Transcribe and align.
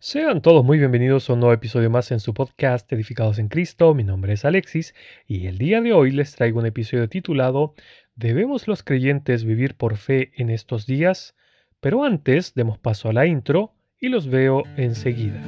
Sean 0.00 0.42
todos 0.42 0.64
muy 0.64 0.78
bienvenidos 0.78 1.28
a 1.28 1.32
un 1.32 1.40
nuevo 1.40 1.52
episodio 1.52 1.90
más 1.90 2.12
en 2.12 2.20
su 2.20 2.32
podcast 2.32 2.90
Edificados 2.92 3.40
en 3.40 3.48
Cristo. 3.48 3.94
Mi 3.94 4.04
nombre 4.04 4.34
es 4.34 4.44
Alexis 4.44 4.94
y 5.26 5.48
el 5.48 5.58
día 5.58 5.80
de 5.80 5.92
hoy 5.92 6.12
les 6.12 6.36
traigo 6.36 6.60
un 6.60 6.66
episodio 6.66 7.08
titulado 7.08 7.74
¿Debemos 8.14 8.68
los 8.68 8.84
creyentes 8.84 9.42
vivir 9.42 9.74
por 9.74 9.96
fe 9.96 10.30
en 10.36 10.50
estos 10.50 10.86
días? 10.86 11.34
Pero 11.80 12.04
antes 12.04 12.54
demos 12.54 12.78
paso 12.78 13.08
a 13.08 13.12
la 13.12 13.26
intro 13.26 13.74
y 13.98 14.08
los 14.08 14.28
veo 14.28 14.62
enseguida. 14.76 15.42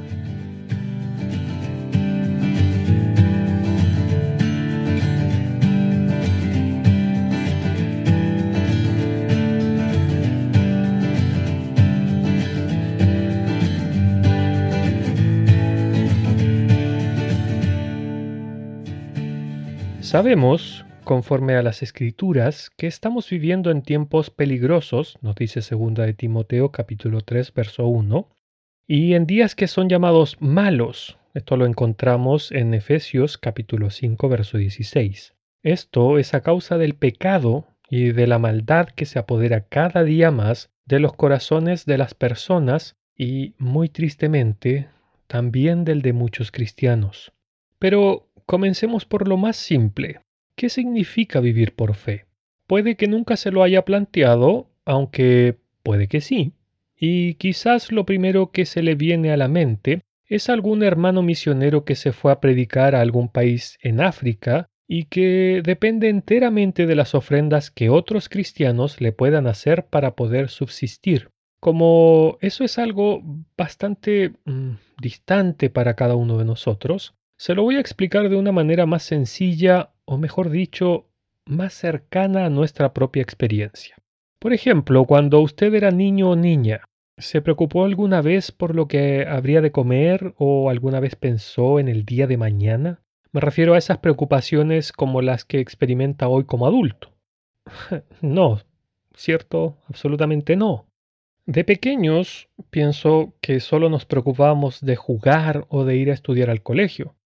Sabemos, 20.11 20.85
conforme 21.05 21.55
a 21.55 21.63
las 21.63 21.85
escrituras, 21.85 22.71
que 22.77 22.89
estamos 22.89 23.31
viviendo 23.31 23.71
en 23.71 23.83
tiempos 23.83 24.31
peligrosos, 24.31 25.17
nos 25.23 25.37
dice 25.37 25.61
2 25.61 25.95
de 25.95 26.15
Timoteo 26.15 26.73
capítulo 26.73 27.21
3 27.21 27.55
verso 27.55 27.87
1, 27.87 28.29
y 28.89 29.15
en 29.15 29.25
días 29.25 29.55
que 29.55 29.69
son 29.69 29.89
llamados 29.89 30.37
malos. 30.41 31.17
Esto 31.33 31.57
lo 31.57 31.65
encontramos 31.65 32.51
en 32.51 32.75
Efesios 32.75 33.39
capítulo 33.39 33.91
5 33.91 34.29
verso 34.29 34.59
16. 34.59 35.37
Esto 35.63 36.19
es 36.19 36.35
a 36.35 36.41
causa 36.41 36.77
del 36.77 36.97
pecado 36.97 37.69
y 37.89 38.11
de 38.11 38.27
la 38.27 38.41
maldad 38.41 38.89
que 38.89 39.07
se 39.07 39.21
apodera 39.21 39.69
cada 39.69 40.03
día 40.03 40.33
más 40.33 40.71
de 40.87 40.99
los 40.99 41.13
corazones 41.13 41.87
de 41.87 41.99
las 41.99 42.15
personas 42.15 42.97
y, 43.17 43.55
muy 43.59 43.89
tristemente, 43.89 44.89
también 45.29 45.85
del 45.85 46.03
de 46.03 46.15
muchos 46.15 46.51
cristianos. 46.51 47.33
Pero 47.79 48.30
Comencemos 48.51 49.05
por 49.05 49.29
lo 49.29 49.37
más 49.37 49.57
simple. 49.57 50.23
¿Qué 50.57 50.71
significa 50.71 51.39
vivir 51.39 51.77
por 51.77 51.95
fe? 51.95 52.27
Puede 52.67 52.97
que 52.97 53.07
nunca 53.07 53.37
se 53.37 53.53
lo 53.53 53.63
haya 53.63 53.85
planteado, 53.85 54.67
aunque 54.85 55.59
puede 55.85 56.09
que 56.09 56.21
sí. 56.21 56.55
Y 56.97 57.35
quizás 57.35 57.93
lo 57.93 58.05
primero 58.05 58.51
que 58.51 58.67
se 58.67 58.83
le 58.83 58.97
viene 58.97 59.31
a 59.31 59.37
la 59.37 59.47
mente 59.47 60.03
es 60.27 60.49
algún 60.49 60.83
hermano 60.83 61.23
misionero 61.23 61.85
que 61.85 61.95
se 61.95 62.11
fue 62.11 62.33
a 62.33 62.41
predicar 62.41 62.97
a 62.97 63.03
algún 63.03 63.29
país 63.29 63.79
en 63.83 64.01
África 64.01 64.67
y 64.89 65.05
que 65.05 65.63
depende 65.65 66.09
enteramente 66.09 66.87
de 66.87 66.97
las 66.97 67.15
ofrendas 67.15 67.71
que 67.71 67.89
otros 67.89 68.29
cristianos 68.29 69.01
le 69.01 69.13
puedan 69.13 69.47
hacer 69.47 69.87
para 69.87 70.17
poder 70.17 70.49
subsistir. 70.49 71.31
Como 71.61 72.37
eso 72.41 72.65
es 72.65 72.79
algo 72.79 73.23
bastante 73.57 74.33
mm, 74.45 74.73
distante 75.01 75.71
para 75.71 75.95
cada 75.95 76.17
uno 76.17 76.37
de 76.37 76.47
nosotros, 76.47 77.15
se 77.41 77.55
lo 77.55 77.63
voy 77.63 77.77
a 77.77 77.81
explicar 77.81 78.29
de 78.29 78.37
una 78.37 78.53
manera 78.53 78.85
más 78.85 79.03
sencilla 79.03 79.93
o 80.05 80.19
mejor 80.19 80.51
dicho, 80.51 81.09
más 81.47 81.73
cercana 81.73 82.45
a 82.45 82.51
nuestra 82.51 82.93
propia 82.93 83.23
experiencia. 83.23 83.97
Por 84.39 84.53
ejemplo, 84.53 85.07
cuando 85.07 85.41
usted 85.41 85.73
era 85.73 85.91
niño 85.91 86.29
o 86.29 86.37
niña, 86.37 86.85
¿se 87.17 87.41
preocupó 87.41 87.87
alguna 87.87 88.21
vez 88.21 88.53
por 88.53 88.75
lo 88.75 88.89
que 88.89 89.27
habría 89.27 89.63
de 89.63 89.73
comer 89.73 90.35
o 90.37 90.69
alguna 90.69 91.01
vez 91.01 91.17
pensó 91.17 91.81
en 91.81 91.89
el 91.89 92.05
día 92.05 92.27
de 92.27 92.37
mañana? 92.37 93.01
Me 93.33 93.41
refiero 93.41 93.73
a 93.73 93.79
esas 93.79 93.97
preocupaciones 93.97 94.93
como 94.93 95.23
las 95.23 95.47
que 95.47 95.61
experimenta 95.61 96.29
hoy 96.29 96.45
como 96.45 96.67
adulto. 96.67 97.11
no, 98.21 98.61
¿cierto? 99.15 99.79
Absolutamente 99.89 100.57
no. 100.57 100.89
De 101.47 101.65
pequeños 101.65 102.51
pienso 102.69 103.33
que 103.41 103.61
solo 103.61 103.89
nos 103.89 104.05
preocupábamos 104.05 104.83
de 104.83 104.97
jugar 104.97 105.65
o 105.71 105.87
de 105.87 105.97
ir 105.97 106.11
a 106.11 106.15
estudiar 106.15 106.51
al 106.51 106.63
colegio. 106.63 107.17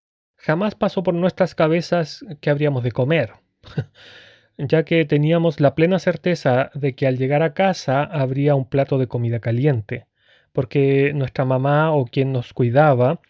Jamás 0.45 0.75
pasó 0.75 1.03
por 1.03 1.15
nuestras 1.15 1.55
cabezas 1.55 2.23
que 2.43 2.51
habríamos 2.51 2.85
de 2.85 2.93
comer, 2.93 3.33
ya 4.59 4.85
que 4.85 5.07
teníamos 5.07 5.59
la 5.59 5.75
plena 5.75 5.99
certeza 5.99 6.71
de 6.75 6.95
que 6.95 7.07
al 7.07 7.17
llegar 7.17 7.43
a 7.43 7.55
casa 7.55 8.03
habría 8.05 8.55
un 8.55 8.69
plato 8.69 8.99
de 8.99 9.07
comida 9.07 9.41
caliente, 9.41 10.07
porque 10.53 11.13
nuestra 11.15 11.47
mamá 11.47 11.93
o 11.93 12.05
quien 12.05 12.31
nos 12.33 12.53
cuidaba 12.53 13.23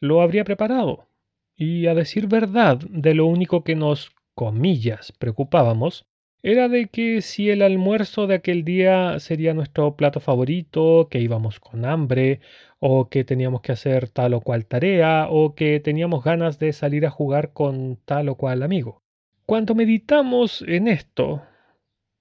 lo 0.00 0.22
habría 0.22 0.42
preparado. 0.42 1.08
Y 1.54 1.86
a 1.86 1.94
decir 1.94 2.26
verdad, 2.26 2.78
de 2.90 3.14
lo 3.14 3.26
único 3.26 3.62
que 3.62 3.76
nos, 3.76 4.10
comillas, 4.34 5.12
preocupábamos, 5.12 6.04
era 6.42 6.68
de 6.68 6.88
que 6.88 7.22
si 7.22 7.48
el 7.48 7.62
almuerzo 7.62 8.26
de 8.26 8.34
aquel 8.34 8.64
día 8.64 9.20
sería 9.20 9.54
nuestro 9.54 9.94
plato 9.94 10.18
favorito, 10.18 11.06
que 11.10 11.20
íbamos 11.20 11.60
con 11.60 11.84
hambre, 11.84 12.40
o 12.78 13.08
que 13.08 13.24
teníamos 13.24 13.62
que 13.62 13.72
hacer 13.72 14.08
tal 14.08 14.34
o 14.34 14.40
cual 14.40 14.66
tarea, 14.66 15.28
o 15.30 15.54
que 15.54 15.80
teníamos 15.80 16.22
ganas 16.24 16.58
de 16.58 16.72
salir 16.72 17.06
a 17.06 17.10
jugar 17.10 17.52
con 17.52 17.98
tal 18.04 18.28
o 18.28 18.36
cual 18.36 18.62
amigo. 18.62 19.02
Cuando 19.46 19.74
meditamos 19.74 20.62
en 20.66 20.88
esto, 20.88 21.42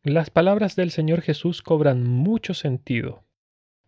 las 0.03 0.29
palabras 0.29 0.75
del 0.75 0.91
Señor 0.91 1.21
Jesús 1.21 1.61
cobran 1.61 2.03
mucho 2.03 2.53
sentido. 2.53 3.23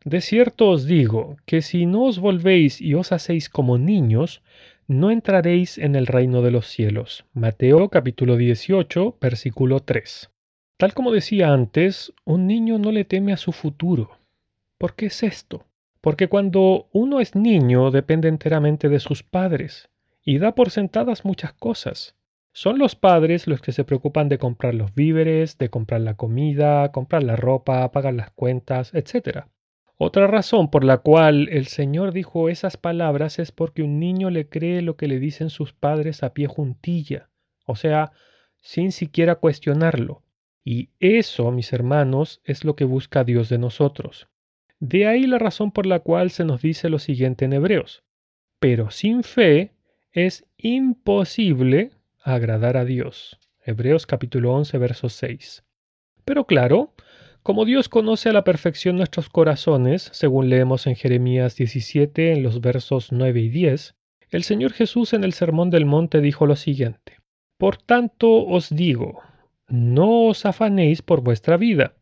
De 0.03 0.21
cierto 0.21 0.69
os 0.69 0.85
digo 0.85 1.37
que 1.45 1.61
si 1.61 1.85
no 1.85 2.05
os 2.05 2.19
volvéis 2.19 2.81
y 2.81 2.95
os 2.95 3.11
hacéis 3.11 3.49
como 3.49 3.77
niños, 3.77 4.41
no 4.87 5.11
entraréis 5.11 5.77
en 5.77 5.95
el 5.95 6.07
reino 6.07 6.41
de 6.41 6.51
los 6.51 6.67
cielos. 6.67 7.25
Mateo 7.33 7.89
capítulo 7.89 8.37
18, 8.37 9.17
versículo 9.19 9.81
3. 9.81 10.31
Tal 10.77 10.93
como 10.93 11.11
decía 11.11 11.51
antes, 11.51 12.13
un 12.23 12.47
niño 12.47 12.77
no 12.77 12.91
le 12.91 13.03
teme 13.03 13.33
a 13.33 13.37
su 13.37 13.51
futuro. 13.51 14.17
¿Por 14.77 14.95
qué 14.95 15.07
es 15.07 15.23
esto? 15.23 15.65
Porque 16.01 16.27
cuando 16.27 16.87
uno 16.91 17.19
es 17.19 17.35
niño 17.35 17.91
depende 17.91 18.27
enteramente 18.27 18.89
de 18.89 18.99
sus 18.99 19.23
padres 19.23 19.89
y 20.23 20.37
da 20.37 20.53
por 20.55 20.69
sentadas 20.69 21.25
muchas 21.25 21.53
cosas. 21.53 22.15
Son 22.51 22.79
los 22.79 22.95
padres 22.95 23.47
los 23.47 23.61
que 23.61 23.71
se 23.71 23.83
preocupan 23.83 24.29
de 24.29 24.39
comprar 24.39 24.73
los 24.73 24.95
víveres, 24.95 25.57
de 25.57 25.69
comprar 25.69 26.01
la 26.01 26.15
comida, 26.15 26.91
comprar 26.91 27.23
la 27.23 27.35
ropa, 27.35 27.91
pagar 27.91 28.15
las 28.15 28.31
cuentas, 28.31 28.93
etc. 28.93 29.45
Otra 29.95 30.27
razón 30.27 30.69
por 30.69 30.83
la 30.83 30.97
cual 30.97 31.49
el 31.49 31.67
Señor 31.67 32.13
dijo 32.13 32.49
esas 32.49 32.77
palabras 32.77 33.39
es 33.39 33.51
porque 33.51 33.83
un 33.83 33.99
niño 33.99 34.29
le 34.29 34.47
cree 34.47 34.81
lo 34.81 34.95
que 34.95 35.07
le 35.07 35.19
dicen 35.19 35.49
sus 35.49 35.73
padres 35.73 36.23
a 36.23 36.33
pie 36.33 36.47
juntilla, 36.47 37.29
o 37.65 37.75
sea, 37.75 38.11
sin 38.61 38.91
siquiera 38.91 39.35
cuestionarlo. 39.35 40.23
Y 40.63 40.89
eso, 40.99 41.51
mis 41.51 41.73
hermanos, 41.73 42.41
es 42.43 42.63
lo 42.63 42.75
que 42.75 42.85
busca 42.85 43.23
Dios 43.23 43.49
de 43.49 43.57
nosotros. 43.57 44.27
De 44.79 45.07
ahí 45.07 45.25
la 45.25 45.39
razón 45.39 45.71
por 45.71 45.85
la 45.85 45.99
cual 45.99 46.29
se 46.29 46.45
nos 46.45 46.61
dice 46.61 46.89
lo 46.89 46.99
siguiente 46.99 47.45
en 47.45 47.53
Hebreos. 47.53 48.03
Pero 48.59 48.91
sin 48.91 49.23
fe 49.23 49.71
es 50.11 50.45
imposible 50.57 51.91
agradar 52.21 52.77
a 52.77 52.85
Dios. 52.85 53.39
Hebreos 53.65 54.05
capítulo 54.05 54.53
11, 54.53 54.77
verso 54.77 55.09
6. 55.09 55.63
Pero 56.25 56.45
claro, 56.45 56.93
como 57.41 57.65
Dios 57.65 57.89
conoce 57.89 58.29
a 58.29 58.33
la 58.33 58.43
perfección 58.43 58.97
nuestros 58.97 59.29
corazones, 59.29 60.09
según 60.13 60.49
leemos 60.49 60.85
en 60.85 60.95
Jeremías 60.95 61.55
17 61.55 62.33
en 62.33 62.43
los 62.43 62.61
versos 62.61 63.11
9 63.11 63.39
y 63.39 63.49
10, 63.49 63.95
el 64.29 64.43
Señor 64.43 64.73
Jesús 64.73 65.13
en 65.13 65.23
el 65.23 65.33
Sermón 65.33 65.69
del 65.69 65.85
Monte 65.85 66.21
dijo 66.21 66.45
lo 66.45 66.55
siguiente, 66.55 67.17
Por 67.57 67.77
tanto 67.77 68.45
os 68.45 68.69
digo, 68.69 69.21
no 69.69 70.25
os 70.25 70.45
afanéis 70.45 71.01
por 71.01 71.21
vuestra 71.21 71.57
vida, 71.57 71.96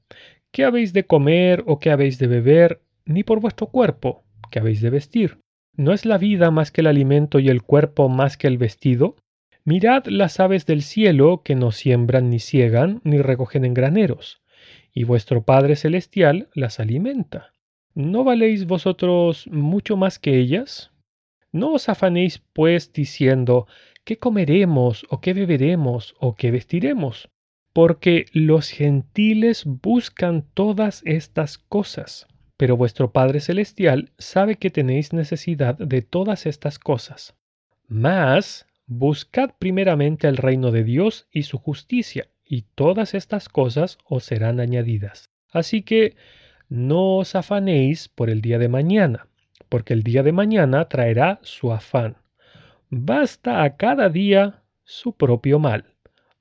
qué 0.56 0.64
habéis 0.64 0.94
de 0.94 1.06
comer 1.06 1.66
o 1.68 1.80
qué 1.80 1.92
habéis 1.92 2.18
de 2.18 2.28
beber, 2.28 2.80
ni 3.04 3.26
por 3.26 3.42
vuestro 3.42 3.68
cuerpo, 3.68 4.24
qué 4.50 4.60
habéis 4.60 4.80
de 4.80 4.90
vestir. 4.90 5.40
¿No 5.76 5.92
es 5.92 6.06
la 6.06 6.18
vida 6.18 6.50
más 6.50 6.72
que 6.72 6.80
el 6.80 6.88
alimento 6.88 7.40
y 7.40 7.50
el 7.50 7.62
cuerpo 7.62 8.08
más 8.08 8.38
que 8.38 8.48
el 8.48 8.58
vestido? 8.58 9.18
Mirad 9.66 10.06
las 10.06 10.40
aves 10.40 10.66
del 10.66 10.82
cielo 10.82 11.42
que 11.44 11.56
no 11.56 11.74
siembran 11.74 12.30
ni 12.30 12.40
ciegan 12.40 13.02
ni 13.04 13.18
recogen 13.18 13.66
en 13.66 13.74
graneros 13.74 14.42
y 14.94 15.04
vuestro 15.04 15.44
Padre 15.44 15.76
Celestial 15.76 16.48
las 16.54 16.80
alimenta. 16.80 17.52
¿No 17.94 18.24
valéis 18.24 18.66
vosotros 18.66 19.48
mucho 19.52 19.98
más 19.98 20.20
que 20.20 20.40
ellas? 20.40 20.90
No 21.52 21.74
os 21.74 21.90
afanéis, 21.90 22.42
pues, 22.54 22.94
diciendo, 22.94 23.68
¿qué 24.06 24.20
comeremos, 24.20 25.06
o 25.10 25.20
qué 25.20 25.34
beberemos, 25.34 26.16
o 26.18 26.34
qué 26.36 26.52
vestiremos? 26.52 27.28
Porque 27.76 28.28
los 28.32 28.70
gentiles 28.70 29.66
buscan 29.66 30.46
todas 30.54 31.02
estas 31.04 31.58
cosas, 31.58 32.26
pero 32.56 32.78
vuestro 32.78 33.12
Padre 33.12 33.42
Celestial 33.42 34.14
sabe 34.18 34.56
que 34.56 34.70
tenéis 34.70 35.12
necesidad 35.12 35.78
de 35.78 36.02
todas 36.02 36.46
estas 36.46 36.80
cosas. 36.80 37.36
Mas, 37.90 38.66
buscad 38.88 39.50
primeramente 39.60 40.30
el 40.30 40.38
reino 40.38 40.72
de 40.72 40.86
Dios 40.86 41.28
y 41.34 41.44
su 41.44 41.58
justicia, 41.58 42.30
y 42.46 42.62
todas 42.76 43.14
estas 43.14 43.50
cosas 43.50 43.98
os 44.06 44.24
serán 44.24 44.62
añadidas. 44.62 45.30
Así 45.52 45.82
que 45.82 46.16
no 46.70 47.18
os 47.18 47.36
afanéis 47.36 48.08
por 48.08 48.30
el 48.30 48.40
día 48.40 48.58
de 48.58 48.70
mañana, 48.70 49.28
porque 49.68 49.92
el 49.92 50.04
día 50.04 50.24
de 50.24 50.32
mañana 50.32 50.88
traerá 50.88 51.40
su 51.42 51.74
afán. 51.74 52.16
Basta 52.90 53.64
a 53.64 53.76
cada 53.76 54.08
día 54.08 54.64
su 54.86 55.12
propio 55.12 55.60
mal. 55.60 55.95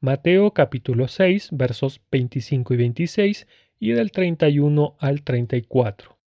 Mateo 0.05 0.51
capítulo 0.51 1.09
6 1.09 1.49
versos 1.53 2.03
25 2.13 2.75
y 2.75 2.77
26 2.77 3.47
y 3.81 3.93
del 3.93 4.13
31 4.13 4.97
al 4.99 5.23
34. 5.23 6.19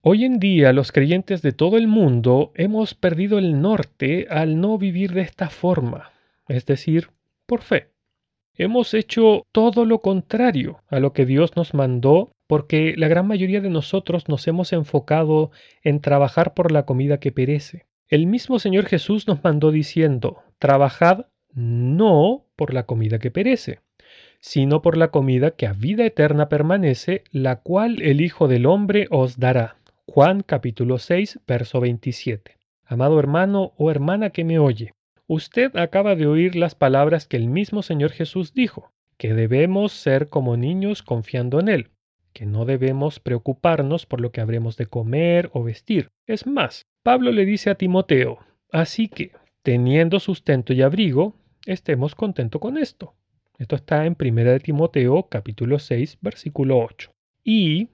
Hoy 0.00 0.24
en 0.24 0.38
día 0.38 0.72
los 0.72 0.92
creyentes 0.92 1.42
de 1.42 1.50
todo 1.50 1.76
el 1.76 1.88
mundo 1.88 2.52
hemos 2.54 2.94
perdido 2.94 3.40
el 3.40 3.60
norte 3.60 4.28
al 4.30 4.60
no 4.60 4.78
vivir 4.78 5.12
de 5.12 5.22
esta 5.22 5.50
forma, 5.50 6.12
es 6.46 6.66
decir, 6.66 7.10
por 7.46 7.62
fe. 7.62 7.88
Hemos 8.54 8.94
hecho 8.94 9.44
todo 9.50 9.86
lo 9.86 10.02
contrario 10.02 10.84
a 10.86 11.00
lo 11.00 11.12
que 11.12 11.26
Dios 11.26 11.56
nos 11.56 11.74
mandó 11.74 12.30
porque 12.46 12.94
la 12.96 13.08
gran 13.08 13.26
mayoría 13.26 13.60
de 13.60 13.70
nosotros 13.70 14.28
nos 14.28 14.46
hemos 14.46 14.72
enfocado 14.72 15.50
en 15.82 16.00
trabajar 16.00 16.54
por 16.54 16.70
la 16.70 16.86
comida 16.86 17.18
que 17.18 17.32
perece. 17.32 17.86
El 18.06 18.28
mismo 18.28 18.60
Señor 18.60 18.86
Jesús 18.86 19.26
nos 19.26 19.42
mandó 19.42 19.72
diciendo, 19.72 20.44
trabajad 20.60 21.26
no 21.56 22.44
por 22.54 22.74
la 22.74 22.84
comida 22.84 23.18
que 23.18 23.30
perece, 23.30 23.80
sino 24.40 24.82
por 24.82 24.96
la 24.96 25.08
comida 25.08 25.52
que 25.52 25.66
a 25.66 25.72
vida 25.72 26.04
eterna 26.04 26.48
permanece, 26.48 27.24
la 27.32 27.56
cual 27.56 28.02
el 28.02 28.20
Hijo 28.20 28.46
del 28.46 28.66
Hombre 28.66 29.08
os 29.10 29.38
dará. 29.38 29.76
Juan 30.06 30.42
capítulo 30.42 30.98
6, 30.98 31.40
verso 31.48 31.80
27. 31.80 32.56
Amado 32.84 33.18
hermano 33.18 33.72
o 33.76 33.90
hermana 33.90 34.30
que 34.30 34.44
me 34.44 34.58
oye, 34.58 34.92
usted 35.26 35.74
acaba 35.76 36.14
de 36.14 36.26
oír 36.26 36.54
las 36.54 36.74
palabras 36.74 37.26
que 37.26 37.36
el 37.36 37.48
mismo 37.48 37.82
Señor 37.82 38.12
Jesús 38.12 38.52
dijo, 38.52 38.92
que 39.16 39.34
debemos 39.34 39.92
ser 39.92 40.28
como 40.28 40.56
niños 40.56 41.02
confiando 41.02 41.58
en 41.58 41.68
Él, 41.68 41.90
que 42.34 42.44
no 42.44 42.66
debemos 42.66 43.18
preocuparnos 43.18 44.04
por 44.04 44.20
lo 44.20 44.30
que 44.30 44.42
habremos 44.42 44.76
de 44.76 44.86
comer 44.86 45.48
o 45.54 45.64
vestir. 45.64 46.10
Es 46.26 46.46
más, 46.46 46.82
Pablo 47.02 47.32
le 47.32 47.46
dice 47.46 47.70
a 47.70 47.76
Timoteo, 47.76 48.40
así 48.70 49.08
que, 49.08 49.32
teniendo 49.62 50.20
sustento 50.20 50.74
y 50.74 50.82
abrigo, 50.82 51.34
estemos 51.66 52.14
contentos 52.14 52.60
con 52.60 52.78
esto. 52.78 53.14
Esto 53.58 53.76
está 53.76 54.06
en 54.06 54.16
1 54.18 54.58
Timoteo 54.60 55.28
capítulo 55.28 55.78
6, 55.78 56.18
versículo 56.22 56.78
8. 56.78 57.10
Y 57.44 57.88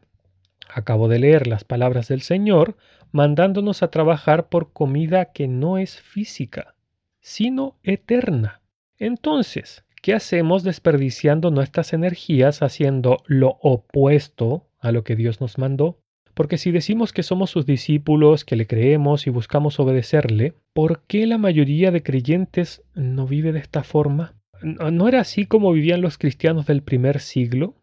Acabo 0.75 1.09
de 1.09 1.19
leer 1.19 1.47
las 1.47 1.65
palabras 1.65 2.09
del 2.09 2.23
Señor 2.23 2.77
mandándonos 3.11 3.83
a 3.83 3.91
trabajar 3.91 4.49
por 4.49 4.73
comida 4.73 5.27
que 5.33 5.47
no 5.47 5.77
es 5.77 6.01
física, 6.01 6.75
sino 7.21 7.77
eterna. 7.83 8.63
Entonces, 8.99 9.85
¿qué 10.01 10.15
hacemos 10.15 10.63
desperdiciando 10.63 11.51
nuestras 11.51 11.93
energías 11.93 12.63
haciendo 12.63 13.19
lo 13.27 13.59
opuesto 13.61 14.67
a 14.79 14.93
lo 14.93 15.05
que 15.05 15.15
Dios 15.15 15.41
nos 15.41 15.59
mandó? 15.59 15.99
Porque 16.35 16.57
si 16.57 16.71
decimos 16.71 17.13
que 17.13 17.23
somos 17.23 17.51
sus 17.51 17.67
discípulos, 17.67 18.45
que 18.45 18.57
le 18.57 18.67
creemos 18.67 19.27
y 19.27 19.31
buscamos 19.31 19.79
obedecerle, 19.79 20.55
¿por 20.73 21.03
qué 21.07 21.27
la 21.27 21.39
mayoría 21.39 21.91
de 21.91 22.03
creyentes 22.03 22.83
no 22.95 23.27
vive 23.27 23.53
de 23.53 23.59
esta 23.59 23.83
forma? 23.83 24.35
¿No 24.63 25.09
era 25.09 25.21
así 25.21 25.45
como 25.45 25.73
vivían 25.73 26.01
los 26.01 26.19
cristianos 26.19 26.67
del 26.67 26.83
primer 26.83 27.21
siglo? 27.21 27.75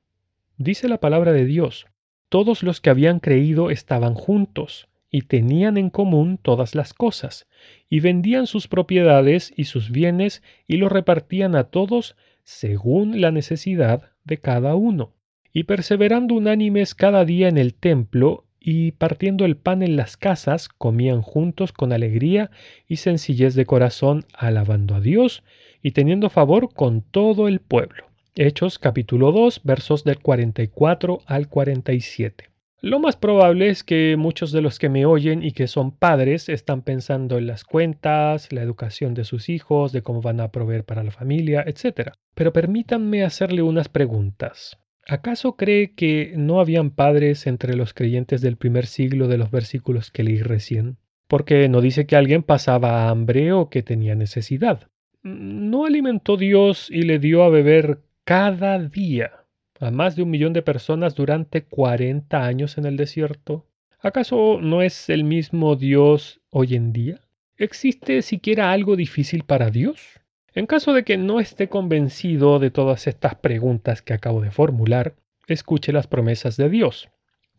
Dice 0.57 0.88
la 0.88 1.00
palabra 1.00 1.31
de 1.31 1.46
Dios, 1.46 1.88
todos 2.30 2.63
los 2.63 2.81
que 2.81 2.90
habían 2.90 3.19
creído 3.19 3.69
estaban 3.69 4.13
juntos 4.13 4.88
y 5.12 5.24
tenían 5.24 5.78
en 5.78 5.90
común 5.90 6.38
todas 6.42 6.75
las 6.75 6.94
cosas, 6.94 7.48
y 7.90 8.00
vendían 8.00 8.48
sus 8.48 8.68
propiedades 8.68 9.52
y 9.56 9.66
sus 9.66 9.92
bienes 9.92 10.44
y 10.68 10.78
los 10.78 10.92
repartían 10.92 11.56
a 11.56 11.66
todos 11.66 12.16
según 12.44 13.22
la 13.22 13.31
necesidad 13.31 14.12
de 14.24 14.38
cada 14.38 14.75
uno. 14.75 15.13
Y 15.51 15.63
perseverando 15.63 16.36
unánimes 16.36 16.94
cada 16.94 17.25
día 17.25 17.48
en 17.48 17.57
el 17.57 17.74
templo 17.74 18.46
y 18.60 18.92
partiendo 18.92 19.46
el 19.46 19.57
pan 19.57 19.81
en 19.81 19.96
las 19.96 20.18
casas, 20.18 20.69
comían 20.69 21.22
juntos 21.22 21.72
con 21.72 21.92
alegría 21.92 22.51
y 22.88 22.98
sencillez 22.98 23.56
de 23.56 23.66
corazón, 23.66 24.25
alabando 24.34 24.96
a 24.96 25.01
Dios 25.01 25.44
y 25.81 25.92
teniendo 25.92 26.30
favor 26.30 26.74
con 26.74 27.01
todo 27.01 27.48
el 27.48 27.62
pueblo. 27.62 28.06
Hechos 28.36 28.78
capítulo 28.80 29.31
2 29.31 29.62
versos 29.63 30.04
del 30.04 30.19
44 30.19 31.22
al 31.25 31.48
47. 31.48 32.50
Lo 32.81 33.00
más 33.00 33.18
probable 33.18 33.68
es 33.68 33.84
que 33.84 34.16
muchos 34.18 34.54
de 34.54 34.62
los 34.62 34.80
que 34.80 34.88
me 34.88 35.06
oyen 35.06 35.44
y 35.44 35.52
que 35.52 35.68
son 35.68 35.92
padres 35.92 36.48
están 36.48 36.81
pensando 36.81 37.38
en 37.38 37.48
las 37.48 37.66
cuentas, 37.66 38.54
la 38.54 38.62
educación 38.62 39.13
de 39.13 39.25
sus 39.25 39.50
hijos, 39.50 39.92
de 39.92 40.02
cómo 40.02 40.22
van 40.22 40.40
a 40.40 40.52
proveer 40.52 40.86
para 40.86 41.04
la 41.04 41.12
familia, 41.12 41.63
etc. 41.68 42.12
Pero 42.36 42.54
permítanme 42.54 43.25
hacerle 43.25 43.63
unas 43.63 43.90
preguntas. 43.90 44.78
¿Acaso 45.09 45.56
cree 45.56 45.95
que 45.95 46.33
no 46.35 46.59
habían 46.59 46.91
padres 46.91 47.47
entre 47.47 47.75
los 47.75 47.95
creyentes 47.95 48.41
del 48.41 48.57
primer 48.57 48.85
siglo 48.85 49.27
de 49.27 49.39
los 49.39 49.50
versículos 49.50 50.11
que 50.11 50.21
leí 50.23 50.44
recién? 50.44 50.97
Porque 51.27 51.67
no 51.67 51.81
dice 51.81 52.06
que 52.06 52.15
alguien 52.15 52.44
pasaba 52.44 53.09
hambre 53.09 53.51
o 53.51 53.71
que 53.71 53.81
tenía 53.81 54.13
necesidad. 54.13 54.88
¿No 55.23 55.85
alimentó 55.85 56.38
Dios 56.38 56.91
y 56.91 57.01
le 57.01 57.17
dio 57.17 57.41
a 57.41 57.50
beber 57.50 58.03
cada 58.23 58.77
día 58.77 59.31
a 59.79 59.89
más 59.89 60.15
de 60.15 60.21
un 60.21 60.29
millón 60.29 60.53
de 60.53 60.61
personas 60.61 61.15
durante 61.15 61.63
40 61.63 62.45
años 62.45 62.77
en 62.77 62.85
el 62.85 62.95
desierto? 62.95 63.65
¿Acaso 64.01 64.59
no 64.61 64.83
es 64.83 65.09
el 65.09 65.23
mismo 65.23 65.75
Dios 65.75 66.39
hoy 66.51 66.75
en 66.75 66.94
día? 66.94 67.19
¿Existe 67.57 68.21
siquiera 68.21 68.71
algo 68.71 68.95
difícil 68.95 69.44
para 69.44 69.71
Dios? 69.71 70.19
En 70.54 70.66
caso 70.66 70.94
de 70.94 71.04
que 71.04 71.18
no 71.18 71.40
esté 71.40 71.69
convencido 71.69 72.60
de 72.60 72.72
todas 72.72 73.07
estas 73.07 73.36
preguntas 73.36 74.01
que 74.01 74.13
acabo 74.13 74.42
de 74.42 74.51
formular, 74.51 75.16
escuche 75.48 75.92
las 75.92 76.07
promesas 76.07 76.57
de 76.57 76.69
Dios. 76.69 77.10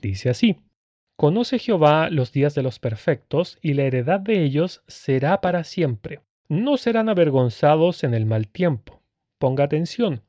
Dice 0.01 0.31
así, 0.31 0.57
Conoce 1.17 1.59
Jehová 1.59 2.09
los 2.09 2.33
días 2.33 2.55
de 2.55 2.63
los 2.63 2.79
perfectos, 2.79 3.59
y 3.61 3.75
la 3.75 3.83
heredad 3.83 4.21
de 4.21 4.43
ellos 4.43 4.83
será 4.87 5.41
para 5.41 5.65
siempre. 5.65 6.21
No 6.49 6.79
serán 6.79 7.09
avergonzados 7.09 8.05
en 8.05 8.15
el 8.15 8.25
mal 8.25 8.49
tiempo. 8.49 9.03
Ponga 9.39 9.65
atención, 9.65 10.23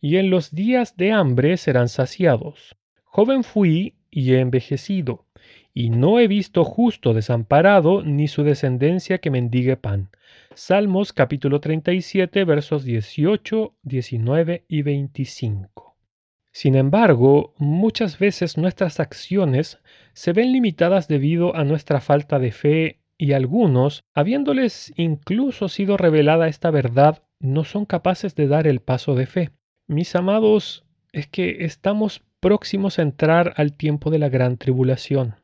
y 0.00 0.16
en 0.16 0.30
los 0.30 0.50
días 0.50 0.96
de 0.96 1.12
hambre 1.12 1.56
serán 1.56 1.88
saciados. 1.88 2.76
Joven 3.04 3.44
fui 3.44 3.94
y 4.10 4.32
he 4.32 4.40
envejecido, 4.40 5.24
y 5.74 5.90
no 5.90 6.18
he 6.18 6.28
visto 6.28 6.64
justo 6.64 7.14
desamparado 7.14 8.02
ni 8.02 8.28
su 8.28 8.42
descendencia 8.42 9.18
que 9.18 9.30
mendigue 9.30 9.76
pan. 9.76 10.10
Salmos 10.54 11.12
capítulo 11.12 11.60
37 11.60 12.44
versos 12.44 12.84
18, 12.84 13.74
19 13.82 14.64
y 14.68 14.82
25. 14.82 15.96
Sin 16.50 16.74
embargo, 16.74 17.54
muchas 17.58 18.18
veces 18.18 18.58
nuestras 18.58 18.98
acciones 18.98 19.78
se 20.12 20.32
ven 20.32 20.52
limitadas 20.52 21.06
debido 21.06 21.54
a 21.54 21.64
nuestra 21.64 22.00
falta 22.00 22.38
de 22.38 22.50
fe 22.50 22.98
y 23.16 23.32
algunos, 23.32 24.02
habiéndoles 24.14 24.92
incluso 24.96 25.68
sido 25.68 25.96
revelada 25.96 26.48
esta 26.48 26.70
verdad, 26.70 27.22
no 27.40 27.64
son 27.64 27.84
capaces 27.84 28.34
de 28.34 28.48
dar 28.48 28.66
el 28.66 28.80
paso 28.80 29.14
de 29.14 29.26
fe. 29.26 29.50
Mis 29.86 30.14
amados, 30.16 30.84
es 31.12 31.26
que 31.26 31.64
estamos 31.64 32.22
próximos 32.40 32.98
a 32.98 33.02
entrar 33.02 33.54
al 33.56 33.72
tiempo 33.72 34.10
de 34.10 34.18
la 34.18 34.28
gran 34.28 34.56
tribulación. 34.56 35.36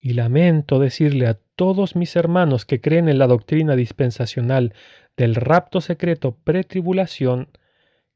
Y 0.00 0.14
lamento 0.14 0.78
decirle 0.78 1.26
a 1.26 1.38
todos 1.54 1.96
mis 1.96 2.16
hermanos 2.16 2.64
que 2.64 2.80
creen 2.80 3.08
en 3.08 3.18
la 3.18 3.26
doctrina 3.26 3.76
dispensacional 3.76 4.74
del 5.16 5.34
rapto 5.34 5.80
secreto 5.80 6.36
pretribulación, 6.44 7.48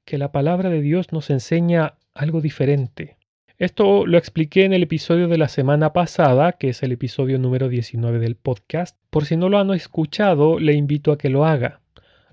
que 0.04 0.18
la 0.18 0.32
palabra 0.32 0.70
de 0.70 0.80
Dios 0.80 1.12
nos 1.12 1.30
enseña 1.30 1.94
algo 2.14 2.40
diferente. 2.40 3.16
Esto 3.58 4.04
lo 4.06 4.18
expliqué 4.18 4.64
en 4.64 4.72
el 4.72 4.82
episodio 4.82 5.28
de 5.28 5.38
la 5.38 5.48
semana 5.48 5.92
pasada, 5.92 6.52
que 6.52 6.68
es 6.68 6.82
el 6.82 6.92
episodio 6.92 7.38
número 7.38 7.68
19 7.68 8.18
del 8.18 8.36
podcast. 8.36 8.98
Por 9.08 9.24
si 9.24 9.36
no 9.36 9.48
lo 9.48 9.58
han 9.58 9.70
escuchado, 9.70 10.58
le 10.58 10.74
invito 10.74 11.10
a 11.10 11.18
que 11.18 11.30
lo 11.30 11.46
haga. 11.46 11.80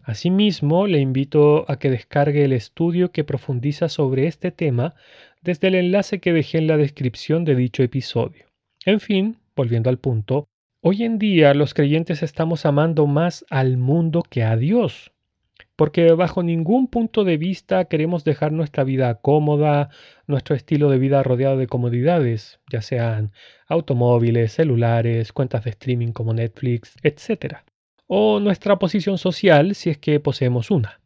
Asimismo, 0.04 0.86
le 0.86 1.00
invito 1.00 1.64
a 1.72 1.80
que 1.80 1.90
descargue 1.90 2.44
el 2.44 2.52
estudio 2.52 3.12
que 3.12 3.24
profundiza 3.24 3.88
sobre 3.88 4.28
este 4.28 4.52
tema 4.52 4.96
desde 5.44 5.68
el 5.68 5.76
enlace 5.76 6.20
que 6.20 6.34
dejé 6.34 6.60
en 6.60 6.68
la 6.68 6.78
descripción 6.78 7.46
de 7.46 7.56
dicho 7.56 7.84
episodio. 7.84 8.46
En 8.86 9.00
fin, 9.00 9.38
volviendo 9.56 9.90
al 9.90 10.00
punto, 10.00 10.48
hoy 10.82 11.04
en 11.04 11.20
día 11.20 11.54
los 11.54 11.74
creyentes 11.74 12.24
estamos 12.24 12.66
amando 12.66 13.08
más 13.08 13.46
al 13.50 13.78
mundo 13.78 14.24
que 14.24 14.44
a 14.44 14.56
Dios, 14.56 15.12
porque 15.76 16.12
bajo 16.14 16.44
ningún 16.44 16.88
punto 16.88 17.24
de 17.24 17.38
vista 17.38 17.86
queremos 17.86 18.24
dejar 18.24 18.52
nuestra 18.52 18.84
vida 18.84 19.16
cómoda, 19.16 19.90
nuestro 20.28 20.56
estilo 20.56 20.90
de 20.90 20.98
vida 20.98 21.24
rodeado 21.24 21.58
de 21.58 21.68
comodidades, 21.68 22.60
ya 22.72 22.82
sean 22.82 23.32
automóviles, 23.68 24.54
celulares, 24.54 25.34
cuentas 25.34 25.64
de 25.64 25.72
streaming 25.72 26.12
como 26.12 26.34
Netflix, 26.34 26.98
etc 27.04 27.64
o 28.16 28.40
nuestra 28.40 28.78
posición 28.78 29.18
social 29.18 29.74
si 29.74 29.90
es 29.90 29.98
que 29.98 30.20
poseemos 30.20 30.70
una. 30.70 31.02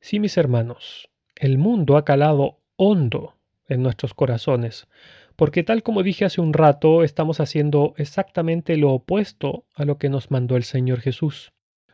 Sí, 0.00 0.18
mis 0.18 0.36
hermanos, 0.36 1.08
el 1.36 1.56
mundo 1.56 1.96
ha 1.96 2.04
calado 2.04 2.58
hondo 2.76 3.37
en 3.68 3.82
nuestros 3.82 4.14
corazones, 4.14 4.88
porque 5.36 5.62
tal 5.62 5.82
como 5.82 6.02
dije 6.02 6.24
hace 6.24 6.40
un 6.40 6.52
rato, 6.52 7.04
estamos 7.04 7.40
haciendo 7.40 7.94
exactamente 7.96 8.76
lo 8.76 8.92
opuesto 8.92 9.64
a 9.74 9.84
lo 9.84 9.98
que 9.98 10.08
nos 10.08 10.30
mandó 10.30 10.56
el 10.56 10.64
Señor 10.64 11.00
Jesús. 11.00 11.52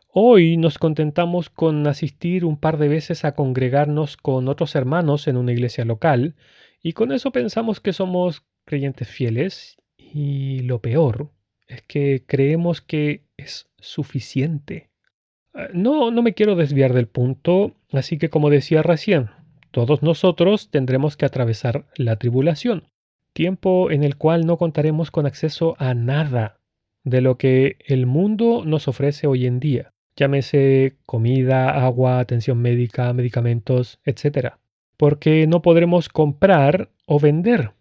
Hoy 0.08 0.56
nos 0.56 0.78
contentamos 0.78 1.50
con 1.50 1.86
asistir 1.86 2.44
un 2.44 2.56
par 2.56 2.78
de 2.78 2.88
veces 2.88 3.24
a 3.24 3.34
congregarnos 3.34 4.16
con 4.16 4.48
otros 4.48 4.76
hermanos 4.76 5.26
en 5.26 5.36
una 5.36 5.52
iglesia 5.52 5.84
local, 5.84 6.36
y 6.82 6.92
con 6.92 7.12
eso 7.12 7.32
pensamos 7.32 7.80
que 7.80 7.92
somos 7.92 8.44
creyentes 8.64 9.08
fieles, 9.08 9.76
y 9.96 10.60
lo 10.60 10.80
peor 10.80 11.30
es 11.66 11.82
que 11.82 12.24
creemos 12.26 12.80
que 12.80 13.24
es 13.36 13.68
suficiente. 13.78 14.90
Ah, 15.52 15.68
no, 15.72 16.10
no 16.10 16.22
me 16.22 16.34
quiero 16.34 16.56
desviar 16.56 16.92
del 16.92 17.08
punto, 17.08 17.74
así 17.92 18.18
que 18.18 18.30
como 18.30 18.50
decía 18.50 18.82
recién, 18.82 19.30
todos 19.74 20.04
nosotros 20.04 20.70
tendremos 20.70 21.16
que 21.16 21.26
atravesar 21.26 21.86
la 21.96 22.14
tribulación. 22.14 22.84
tiempo 23.32 23.90
en 23.90 24.04
el 24.04 24.16
cual 24.16 24.46
no 24.46 24.56
contaremos 24.56 25.10
con 25.10 25.26
acceso 25.26 25.74
a 25.80 25.94
nada 25.94 26.60
de 27.02 27.20
lo 27.20 27.36
que 27.38 27.78
el 27.84 28.06
mundo 28.06 28.62
nos 28.64 28.86
ofrece 28.86 29.26
hoy 29.26 29.46
en 29.46 29.58
día, 29.58 29.92
llámese 30.14 30.94
comida, 31.06 31.84
agua, 31.84 32.20
atención 32.20 32.58
médica, 32.62 33.12
medicamentos, 33.12 33.98
etc. 34.04 34.52
Porque 34.96 35.48
no 35.48 35.60
podremos 35.60 36.08
comprar 36.08 36.90
o 37.06 37.18
vender, 37.18 37.72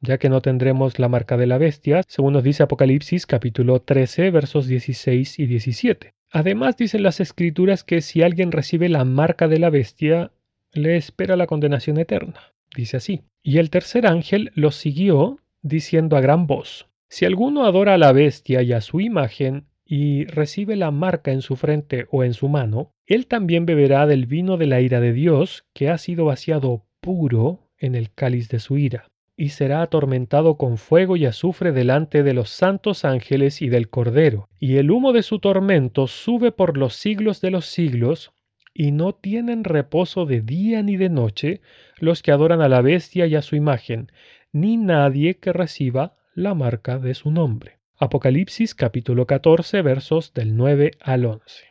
ya 0.00 0.18
que 0.18 0.28
no 0.28 0.42
tendremos 0.42 1.00
la 1.00 1.08
marca 1.08 1.36
de 1.36 1.48
la 1.48 1.58
bestia, 1.58 2.02
según 2.06 2.34
nos 2.34 2.44
dice 2.44 2.62
Apocalipsis 2.62 3.26
capítulo 3.26 3.82
13 3.82 4.30
versos 4.30 4.68
16 4.68 5.40
y 5.40 5.46
17. 5.46 6.14
Además 6.30 6.76
dicen 6.76 7.02
las 7.02 7.18
escrituras 7.18 7.82
que 7.82 8.02
si 8.02 8.22
alguien 8.22 8.52
recibe 8.52 8.88
la 8.88 9.04
marca 9.04 9.48
de 9.48 9.58
la 9.58 9.70
bestia, 9.70 10.30
le 10.72 10.96
espera 10.96 11.36
la 11.36 11.46
condenación 11.46 11.98
eterna. 11.98 12.52
Dice 12.76 12.96
así. 12.96 13.22
Y 13.42 13.58
el 13.58 13.70
tercer 13.70 14.06
ángel 14.06 14.52
los 14.54 14.76
siguió, 14.76 15.38
diciendo 15.62 16.16
a 16.16 16.20
gran 16.20 16.46
voz, 16.46 16.88
Si 17.08 17.24
alguno 17.24 17.64
adora 17.64 17.94
a 17.94 17.98
la 17.98 18.12
bestia 18.12 18.62
y 18.62 18.72
a 18.72 18.80
su 18.80 19.00
imagen, 19.00 19.66
y 19.84 20.24
recibe 20.26 20.76
la 20.76 20.92
marca 20.92 21.32
en 21.32 21.42
su 21.42 21.56
frente 21.56 22.06
o 22.10 22.22
en 22.22 22.32
su 22.32 22.48
mano, 22.48 22.92
él 23.06 23.26
también 23.26 23.66
beberá 23.66 24.06
del 24.06 24.26
vino 24.26 24.56
de 24.56 24.66
la 24.66 24.80
ira 24.80 25.00
de 25.00 25.12
Dios, 25.12 25.64
que 25.74 25.88
ha 25.88 25.98
sido 25.98 26.26
vaciado 26.26 26.84
puro 27.00 27.70
en 27.76 27.96
el 27.96 28.12
cáliz 28.12 28.48
de 28.48 28.60
su 28.60 28.78
ira, 28.78 29.08
y 29.36 29.48
será 29.48 29.82
atormentado 29.82 30.56
con 30.56 30.76
fuego 30.76 31.16
y 31.16 31.26
azufre 31.26 31.72
delante 31.72 32.22
de 32.22 32.34
los 32.34 32.50
santos 32.50 33.04
ángeles 33.04 33.62
y 33.62 33.68
del 33.68 33.88
Cordero, 33.88 34.48
y 34.60 34.76
el 34.76 34.92
humo 34.92 35.12
de 35.12 35.24
su 35.24 35.40
tormento 35.40 36.06
sube 36.06 36.52
por 36.52 36.76
los 36.76 36.94
siglos 36.94 37.40
de 37.40 37.50
los 37.50 37.66
siglos, 37.66 38.32
y 38.74 38.92
no 38.92 39.14
tienen 39.14 39.64
reposo 39.64 40.26
de 40.26 40.40
día 40.40 40.82
ni 40.82 40.96
de 40.96 41.08
noche 41.08 41.60
los 41.98 42.22
que 42.22 42.32
adoran 42.32 42.60
a 42.60 42.68
la 42.68 42.82
bestia 42.82 43.26
y 43.26 43.34
a 43.34 43.42
su 43.42 43.56
imagen, 43.56 44.10
ni 44.52 44.76
nadie 44.76 45.38
que 45.38 45.52
reciba 45.52 46.16
la 46.34 46.54
marca 46.54 46.98
de 46.98 47.14
su 47.14 47.30
nombre. 47.30 47.78
Apocalipsis 47.98 48.74
capítulo 48.74 49.26
14 49.26 49.82
versos 49.82 50.32
del 50.32 50.56
9 50.56 50.92
al 51.00 51.26
11. 51.26 51.66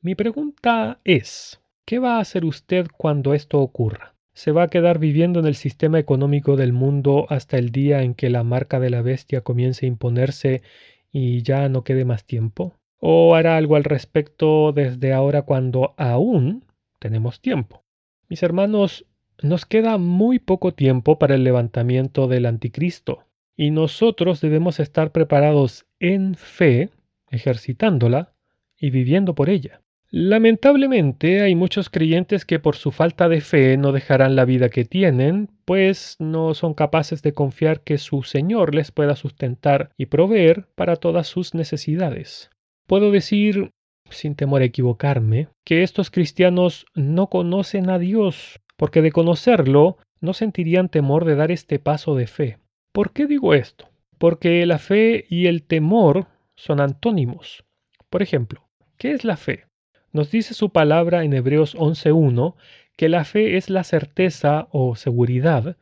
Mi 0.00 0.14
pregunta 0.14 1.00
es, 1.04 1.60
¿qué 1.84 1.98
va 1.98 2.16
a 2.16 2.20
hacer 2.20 2.44
usted 2.44 2.86
cuando 2.96 3.34
esto 3.34 3.60
ocurra? 3.60 4.14
¿Se 4.34 4.52
va 4.52 4.64
a 4.64 4.68
quedar 4.68 4.98
viviendo 4.98 5.40
en 5.40 5.46
el 5.46 5.54
sistema 5.54 5.98
económico 5.98 6.56
del 6.56 6.72
mundo 6.72 7.26
hasta 7.28 7.56
el 7.56 7.70
día 7.70 8.02
en 8.02 8.14
que 8.14 8.30
la 8.30 8.42
marca 8.42 8.80
de 8.80 8.90
la 8.90 9.00
bestia 9.00 9.40
comience 9.40 9.86
a 9.86 9.88
imponerse 9.88 10.62
y 11.10 11.42
ya 11.42 11.68
no 11.68 11.84
quede 11.84 12.04
más 12.04 12.24
tiempo? 12.24 12.76
¿O 12.98 13.34
hará 13.34 13.56
algo 13.56 13.76
al 13.76 13.84
respecto 13.84 14.72
desde 14.72 15.12
ahora 15.12 15.42
cuando 15.42 15.94
aún 15.96 16.64
tenemos 16.98 17.40
tiempo? 17.40 17.84
Mis 18.28 18.42
hermanos, 18.42 19.06
nos 19.42 19.66
queda 19.66 19.98
muy 19.98 20.38
poco 20.38 20.72
tiempo 20.72 21.18
para 21.18 21.34
el 21.34 21.44
levantamiento 21.44 22.28
del 22.28 22.46
anticristo 22.46 23.24
y 23.56 23.70
nosotros 23.70 24.40
debemos 24.40 24.80
estar 24.80 25.12
preparados 25.12 25.86
en 26.00 26.34
fe, 26.34 26.90
ejercitándola 27.30 28.32
y 28.78 28.90
viviendo 28.90 29.34
por 29.34 29.48
ella. 29.48 29.80
Lamentablemente 30.10 31.40
hay 31.42 31.56
muchos 31.56 31.90
creyentes 31.90 32.44
que 32.44 32.60
por 32.60 32.76
su 32.76 32.92
falta 32.92 33.28
de 33.28 33.40
fe 33.40 33.76
no 33.76 33.90
dejarán 33.90 34.36
la 34.36 34.44
vida 34.44 34.68
que 34.68 34.84
tienen, 34.84 35.50
pues 35.64 36.16
no 36.20 36.54
son 36.54 36.74
capaces 36.74 37.20
de 37.22 37.32
confiar 37.32 37.80
que 37.80 37.98
su 37.98 38.22
Señor 38.22 38.76
les 38.76 38.92
pueda 38.92 39.16
sustentar 39.16 39.90
y 39.96 40.06
proveer 40.06 40.68
para 40.76 40.96
todas 40.96 41.26
sus 41.26 41.54
necesidades. 41.54 42.50
Puedo 42.86 43.10
decir, 43.10 43.70
sin 44.10 44.34
temor 44.34 44.62
a 44.62 44.66
equivocarme, 44.66 45.48
que 45.64 45.82
estos 45.82 46.10
cristianos 46.10 46.86
no 46.94 47.28
conocen 47.28 47.88
a 47.88 47.98
Dios, 47.98 48.60
porque 48.76 49.02
de 49.02 49.12
conocerlo 49.12 49.96
no 50.20 50.32
sentirían 50.34 50.88
temor 50.88 51.24
de 51.24 51.34
dar 51.34 51.50
este 51.50 51.78
paso 51.78 52.14
de 52.14 52.26
fe. 52.26 52.58
¿Por 52.92 53.12
qué 53.12 53.26
digo 53.26 53.54
esto? 53.54 53.88
Porque 54.18 54.64
la 54.66 54.78
fe 54.78 55.26
y 55.28 55.46
el 55.46 55.62
temor 55.62 56.26
son 56.56 56.80
antónimos. 56.80 57.64
Por 58.10 58.22
ejemplo, 58.22 58.68
¿qué 58.96 59.12
es 59.12 59.24
la 59.24 59.36
fe? 59.36 59.66
Nos 60.12 60.30
dice 60.30 60.54
su 60.54 60.70
palabra 60.70 61.24
en 61.24 61.32
Hebreos 61.32 61.76
11.1 61.76 62.54
que 62.96 63.08
la 63.08 63.24
fe 63.24 63.56
es 63.56 63.70
la 63.70 63.82
certeza 63.82 64.68
o 64.70 64.94
seguridad 64.94 65.76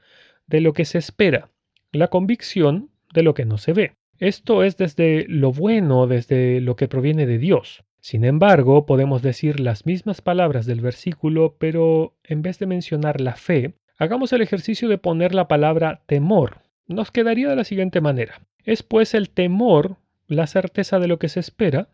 de 0.46 0.60
lo 0.60 0.72
que 0.72 0.84
se 0.84 0.98
espera, 0.98 1.50
la 1.92 2.08
convicción 2.08 2.90
de 3.12 3.22
lo 3.22 3.34
que 3.34 3.44
no 3.44 3.58
se 3.58 3.72
ve. 3.72 3.96
Esto 4.22 4.62
es 4.62 4.76
desde 4.76 5.26
lo 5.28 5.52
bueno, 5.52 6.06
desde 6.06 6.60
lo 6.60 6.76
que 6.76 6.88
proviene 6.88 7.26
de 7.26 7.38
Dios. 7.38 7.84
Sin 8.00 8.24
embargo, 8.24 8.86
podemos 8.86 9.22
decir 9.22 9.60
las 9.60 9.84
mismas 9.84 10.20
palabras 10.20 10.66
del 10.66 10.80
versículo, 10.80 11.56
pero 11.58 12.14
en 12.24 12.42
vez 12.42 12.58
de 12.58 12.66
mencionar 12.66 13.20
la 13.20 13.34
fe, 13.34 13.74
hagamos 13.98 14.32
el 14.32 14.42
ejercicio 14.42 14.88
de 14.88 14.98
poner 14.98 15.34
la 15.34 15.48
palabra 15.48 16.02
temor 16.06 16.62
nos 16.86 17.10
quedaría 17.10 17.48
de 17.48 17.56
la 17.56 17.64
siguiente 17.64 18.00
manera. 18.00 18.42
Es 18.64 18.82
pues 18.82 19.14
el 19.14 19.30
temor, 19.30 19.96
la 20.26 20.46
certeza 20.46 20.98
de 20.98 21.08
lo 21.08 21.18
que 21.18 21.28
se 21.28 21.40
espera, 21.40 21.88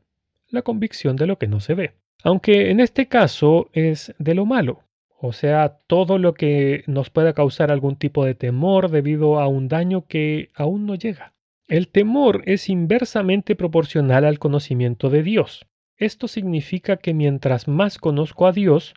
la 0.48 0.62
convicción 0.62 1.16
de 1.16 1.26
lo 1.26 1.38
que 1.38 1.48
no 1.48 1.60
se 1.60 1.74
ve. 1.74 1.92
Aunque 2.22 2.70
en 2.70 2.80
este 2.80 3.06
caso 3.06 3.70
es 3.72 4.14
de 4.18 4.34
lo 4.34 4.44
malo, 4.44 4.80
o 5.20 5.32
sea, 5.32 5.78
todo 5.86 6.18
lo 6.18 6.34
que 6.34 6.84
nos 6.86 7.10
pueda 7.10 7.32
causar 7.32 7.70
algún 7.70 7.96
tipo 7.96 8.24
de 8.24 8.34
temor 8.34 8.90
debido 8.90 9.40
a 9.40 9.48
un 9.48 9.68
daño 9.68 10.06
que 10.06 10.50
aún 10.54 10.86
no 10.86 10.94
llega. 10.94 11.32
El 11.68 11.88
temor 11.88 12.44
es 12.46 12.70
inversamente 12.70 13.54
proporcional 13.54 14.24
al 14.24 14.38
conocimiento 14.38 15.10
de 15.10 15.22
Dios. 15.22 15.66
Esto 15.98 16.26
significa 16.26 16.96
que 16.96 17.12
mientras 17.12 17.68
más 17.68 17.98
conozco 17.98 18.46
a 18.46 18.52
Dios, 18.52 18.94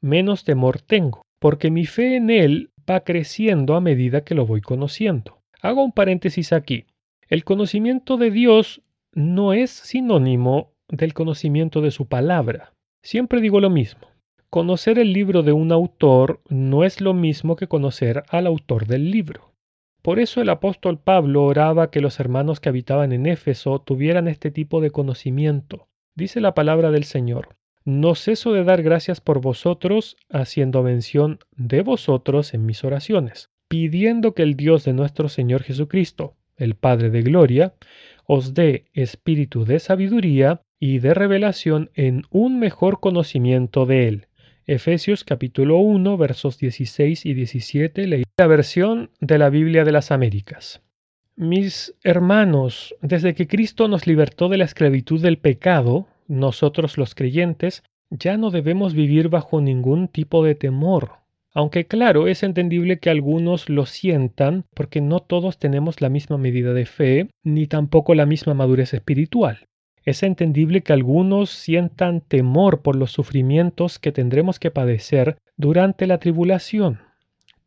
menos 0.00 0.42
temor 0.42 0.80
tengo, 0.80 1.22
porque 1.38 1.70
mi 1.70 1.86
fe 1.86 2.16
en 2.16 2.30
Él 2.30 2.70
va 2.90 3.04
creciendo 3.04 3.76
a 3.76 3.80
medida 3.80 4.24
que 4.24 4.34
lo 4.34 4.46
voy 4.46 4.60
conociendo. 4.60 5.38
Hago 5.62 5.84
un 5.84 5.92
paréntesis 5.92 6.52
aquí. 6.52 6.86
El 7.28 7.44
conocimiento 7.44 8.16
de 8.16 8.32
Dios 8.32 8.82
no 9.12 9.52
es 9.52 9.70
sinónimo 9.70 10.72
del 10.88 11.14
conocimiento 11.14 11.82
de 11.82 11.92
su 11.92 12.08
palabra. 12.08 12.72
Siempre 13.00 13.40
digo 13.40 13.60
lo 13.60 13.70
mismo. 13.70 14.08
Conocer 14.50 14.98
el 14.98 15.12
libro 15.12 15.44
de 15.44 15.52
un 15.52 15.70
autor 15.70 16.40
no 16.48 16.82
es 16.82 17.00
lo 17.00 17.14
mismo 17.14 17.54
que 17.54 17.68
conocer 17.68 18.24
al 18.28 18.48
autor 18.48 18.86
del 18.86 19.12
libro. 19.12 19.52
Por 20.02 20.20
eso 20.20 20.40
el 20.40 20.48
apóstol 20.48 20.98
Pablo 20.98 21.44
oraba 21.44 21.90
que 21.90 22.00
los 22.00 22.20
hermanos 22.20 22.60
que 22.60 22.68
habitaban 22.68 23.12
en 23.12 23.26
Éfeso 23.26 23.80
tuvieran 23.80 24.28
este 24.28 24.50
tipo 24.50 24.80
de 24.80 24.90
conocimiento. 24.90 25.88
Dice 26.14 26.40
la 26.40 26.54
palabra 26.54 26.90
del 26.90 27.04
Señor. 27.04 27.56
No 27.84 28.14
ceso 28.14 28.52
de 28.52 28.64
dar 28.64 28.82
gracias 28.82 29.20
por 29.20 29.40
vosotros, 29.40 30.16
haciendo 30.30 30.82
mención 30.82 31.38
de 31.56 31.82
vosotros 31.82 32.52
en 32.54 32.66
mis 32.66 32.84
oraciones, 32.84 33.50
pidiendo 33.68 34.34
que 34.34 34.42
el 34.42 34.56
Dios 34.56 34.84
de 34.84 34.92
nuestro 34.92 35.28
Señor 35.28 35.62
Jesucristo, 35.62 36.34
el 36.56 36.74
Padre 36.74 37.10
de 37.10 37.22
Gloria, 37.22 37.74
os 38.26 38.52
dé 38.52 38.84
espíritu 38.92 39.64
de 39.64 39.78
sabiduría 39.78 40.60
y 40.78 40.98
de 40.98 41.14
revelación 41.14 41.90
en 41.94 42.24
un 42.30 42.58
mejor 42.58 43.00
conocimiento 43.00 43.86
de 43.86 44.08
Él. 44.08 44.27
Efesios 44.70 45.24
capítulo 45.24 45.78
1 45.78 46.18
versos 46.18 46.58
16 46.58 47.24
y 47.24 47.32
17 47.32 48.06
leí 48.06 48.24
la 48.36 48.46
versión 48.46 49.08
de 49.18 49.38
la 49.38 49.48
Biblia 49.48 49.82
de 49.82 49.92
las 49.92 50.10
Américas. 50.10 50.82
Mis 51.36 51.94
hermanos, 52.04 52.94
desde 53.00 53.34
que 53.34 53.46
Cristo 53.46 53.88
nos 53.88 54.06
libertó 54.06 54.50
de 54.50 54.58
la 54.58 54.66
esclavitud 54.66 55.22
del 55.22 55.38
pecado, 55.38 56.06
nosotros 56.26 56.98
los 56.98 57.14
creyentes 57.14 57.82
ya 58.10 58.36
no 58.36 58.50
debemos 58.50 58.92
vivir 58.92 59.30
bajo 59.30 59.62
ningún 59.62 60.06
tipo 60.06 60.44
de 60.44 60.54
temor, 60.54 61.12
aunque 61.54 61.86
claro, 61.86 62.28
es 62.28 62.42
entendible 62.42 62.98
que 62.98 63.08
algunos 63.08 63.70
lo 63.70 63.86
sientan 63.86 64.66
porque 64.74 65.00
no 65.00 65.20
todos 65.20 65.58
tenemos 65.58 66.02
la 66.02 66.10
misma 66.10 66.36
medida 66.36 66.74
de 66.74 66.84
fe 66.84 67.30
ni 67.42 67.66
tampoco 67.66 68.14
la 68.14 68.26
misma 68.26 68.52
madurez 68.52 68.92
espiritual. 68.92 69.67
Es 70.08 70.22
entendible 70.22 70.80
que 70.80 70.94
algunos 70.94 71.50
sientan 71.50 72.22
temor 72.22 72.80
por 72.80 72.96
los 72.96 73.12
sufrimientos 73.12 73.98
que 73.98 74.10
tendremos 74.10 74.58
que 74.58 74.70
padecer 74.70 75.36
durante 75.58 76.06
la 76.06 76.16
tribulación. 76.16 77.00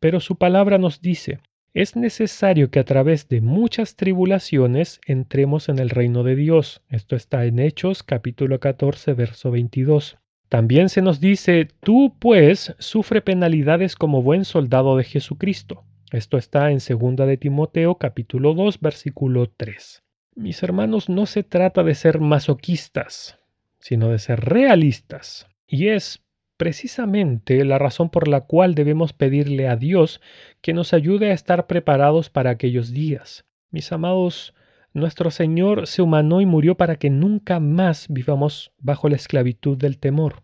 Pero 0.00 0.18
su 0.18 0.34
palabra 0.34 0.76
nos 0.76 1.00
dice, 1.00 1.38
es 1.72 1.94
necesario 1.94 2.68
que 2.68 2.80
a 2.80 2.84
través 2.84 3.28
de 3.28 3.40
muchas 3.40 3.94
tribulaciones 3.94 5.00
entremos 5.06 5.68
en 5.68 5.78
el 5.78 5.88
reino 5.88 6.24
de 6.24 6.34
Dios. 6.34 6.82
Esto 6.88 7.14
está 7.14 7.44
en 7.44 7.60
Hechos 7.60 8.02
capítulo 8.02 8.58
14, 8.58 9.14
verso 9.14 9.52
22. 9.52 10.18
También 10.48 10.88
se 10.88 11.00
nos 11.00 11.20
dice, 11.20 11.68
tú 11.78 12.16
pues 12.18 12.74
sufre 12.80 13.22
penalidades 13.22 13.94
como 13.94 14.20
buen 14.20 14.44
soldado 14.44 14.96
de 14.96 15.04
Jesucristo. 15.04 15.84
Esto 16.10 16.38
está 16.38 16.72
en 16.72 16.78
2 16.78 17.16
de 17.24 17.36
Timoteo 17.36 17.94
capítulo 17.98 18.54
2 18.54 18.80
versículo 18.80 19.48
3. 19.56 20.02
Mis 20.34 20.62
hermanos, 20.62 21.08
no 21.08 21.26
se 21.26 21.42
trata 21.42 21.82
de 21.82 21.94
ser 21.94 22.18
masoquistas, 22.18 23.38
sino 23.78 24.08
de 24.08 24.18
ser 24.18 24.40
realistas. 24.40 25.46
Y 25.66 25.88
es 25.88 26.22
precisamente 26.56 27.64
la 27.64 27.78
razón 27.78 28.08
por 28.08 28.28
la 28.28 28.42
cual 28.42 28.74
debemos 28.74 29.12
pedirle 29.12 29.68
a 29.68 29.76
Dios 29.76 30.20
que 30.60 30.72
nos 30.72 30.94
ayude 30.94 31.30
a 31.30 31.34
estar 31.34 31.66
preparados 31.66 32.30
para 32.30 32.50
aquellos 32.50 32.92
días. 32.92 33.44
Mis 33.70 33.92
amados, 33.92 34.54
nuestro 34.94 35.30
Señor 35.30 35.86
se 35.86 36.02
humanó 36.02 36.40
y 36.40 36.46
murió 36.46 36.76
para 36.76 36.96
que 36.96 37.10
nunca 37.10 37.60
más 37.60 38.06
vivamos 38.08 38.72
bajo 38.78 39.08
la 39.08 39.16
esclavitud 39.16 39.76
del 39.76 39.98
temor. 39.98 40.42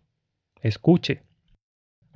Escuche. 0.61 1.23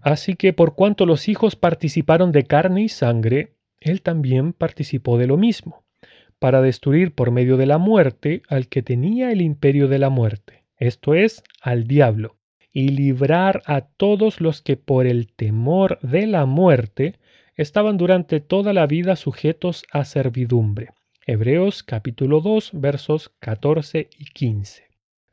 Así 0.02 0.36
que 0.36 0.52
por 0.52 0.76
cuanto 0.76 1.06
los 1.06 1.30
hijos 1.30 1.56
participaron 1.56 2.32
de 2.32 2.44
carne 2.44 2.84
y 2.84 2.90
sangre, 2.90 3.56
él 3.80 4.02
también 4.02 4.52
participó 4.54 5.18
de 5.18 5.28
lo 5.28 5.38
mismo, 5.38 5.83
para 6.44 6.62
destruir 6.62 7.16
por 7.16 7.32
medio 7.32 7.56
de 7.56 7.66
la 7.66 7.78
muerte 7.78 8.42
al 8.50 8.68
que 8.68 8.84
tenía 8.84 9.32
el 9.32 9.42
imperio 9.42 9.88
de 9.88 9.98
la 9.98 10.10
muerte, 10.10 10.66
esto 10.76 11.14
es, 11.14 11.42
al 11.62 11.88
diablo, 11.88 12.36
y 12.74 12.90
librar 12.90 13.64
a 13.66 13.80
todos 13.80 14.42
los 14.42 14.62
que 14.62 14.76
por 14.76 15.08
el 15.08 15.32
temor 15.32 16.00
de 16.02 16.28
la 16.28 16.46
muerte 16.46 17.16
estaban 17.56 17.96
durante 17.96 18.42
toda 18.42 18.74
la 18.74 18.88
vida 18.88 19.16
sujetos 19.16 19.86
a 19.90 20.04
servidumbre. 20.04 20.90
Hebreos 21.26 21.82
capítulo 21.82 22.42
2 22.42 22.72
versos 22.74 23.32
14 23.40 24.10
y 24.20 24.26
15. 24.26 24.84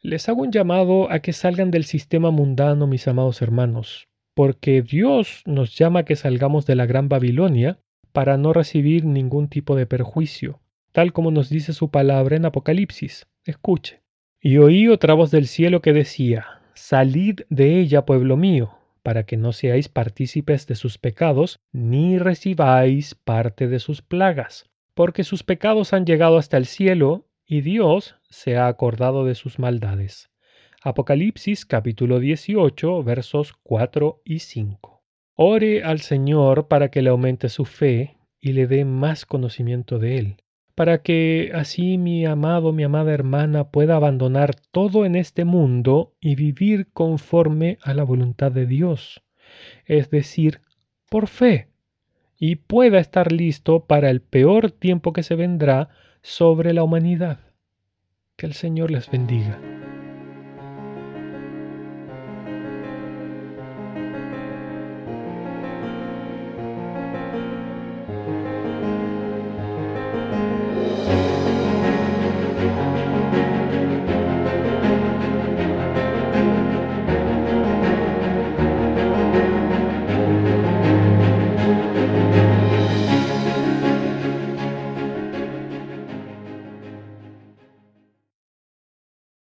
Les 0.02 0.29
hago 0.29 0.43
un 0.43 0.52
llamado 0.52 1.11
a 1.11 1.19
que 1.19 1.33
salgan 1.33 1.73
del 1.73 1.87
sistema 1.87 2.31
mundano, 2.31 2.87
mis 2.87 3.09
amados 3.09 3.43
hermanos, 3.43 4.07
porque 4.33 4.81
Dios 4.81 5.43
nos 5.45 5.76
llama 5.76 5.99
a 5.99 6.05
que 6.05 6.14
salgamos 6.14 6.67
de 6.67 6.76
la 6.76 6.87
gran 6.87 7.09
Babilonia 7.09 7.81
para 8.12 8.37
no 8.37 8.52
recibir 8.52 9.05
ningún 9.05 9.49
tipo 9.49 9.75
de 9.75 9.87
perjuicio, 9.87 10.61
tal 10.92 11.12
como 11.12 11.30
nos 11.30 11.49
dice 11.49 11.73
su 11.73 11.90
palabra 11.90 12.37
en 12.37 12.44
Apocalipsis. 12.44 13.26
Escuche. 13.44 14.00
Y 14.40 14.59
oí 14.59 14.88
otra 14.88 15.14
voz 15.14 15.30
del 15.30 15.47
cielo 15.47 15.80
que 15.82 15.92
decía, 15.92 16.47
Salid 16.75 17.40
de 17.50 17.78
ella, 17.78 18.06
pueblo 18.06 18.37
mío, 18.37 18.78
para 19.02 19.25
que 19.25 19.37
no 19.37 19.52
seáis 19.52 19.88
partícipes 19.88 20.66
de 20.66 20.75
sus 20.75 20.99
pecados, 20.99 21.61
ni 21.73 22.18
recibáis 22.18 23.14
parte 23.14 23.68
de 23.68 23.78
sus 23.78 24.02
plagas, 24.02 24.70
porque 24.94 25.25
sus 25.25 25.42
pecados 25.42 25.92
han 25.92 26.06
llegado 26.06 26.38
hasta 26.38 26.56
el 26.56 26.66
cielo, 26.66 27.26
y 27.47 27.61
Dios 27.62 28.16
se 28.28 28.56
ha 28.56 28.66
acordado 28.66 29.25
de 29.25 29.35
sus 29.35 29.59
maldades. 29.59 30.30
Apocalipsis 30.82 31.66
capítulo 31.66 32.20
18 32.20 33.02
versos 33.02 33.52
4 33.62 34.23
y 34.25 34.38
5. 34.38 35.02
Ore 35.35 35.82
al 35.82 36.00
Señor 36.00 36.68
para 36.68 36.90
que 36.90 37.02
le 37.02 37.11
aumente 37.11 37.49
su 37.49 37.64
fe 37.64 38.16
y 38.40 38.52
le 38.52 38.66
dé 38.66 38.85
más 38.85 39.26
conocimiento 39.26 39.99
de 39.99 40.18
Él, 40.18 40.37
para 40.80 41.02
que 41.02 41.52
así 41.52 41.99
mi 41.99 42.25
amado, 42.25 42.72
mi 42.72 42.84
amada 42.84 43.12
hermana 43.12 43.64
pueda 43.64 43.96
abandonar 43.96 44.54
todo 44.54 45.04
en 45.04 45.14
este 45.14 45.44
mundo 45.44 46.14
y 46.22 46.37
vivir 46.37 46.88
conforme 46.94 47.76
a 47.82 47.92
la 47.92 48.02
voluntad 48.02 48.50
de 48.50 48.64
Dios, 48.64 49.22
es 49.84 50.08
decir, 50.08 50.62
por 51.10 51.26
fe, 51.26 51.68
y 52.38 52.56
pueda 52.56 52.99
estar 52.99 53.30
listo 53.30 53.84
para 53.84 54.08
el 54.08 54.22
peor 54.22 54.70
tiempo 54.70 55.12
que 55.12 55.22
se 55.22 55.34
vendrá 55.34 55.90
sobre 56.22 56.72
la 56.72 56.82
humanidad. 56.82 57.40
Que 58.37 58.46
el 58.46 58.54
Señor 58.54 58.90
les 58.90 59.10
bendiga. 59.10 59.79